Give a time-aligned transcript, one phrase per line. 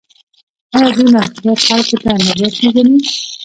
[0.77, 2.97] آیا دوی محصولات خلکو ته نه ورپېژني؟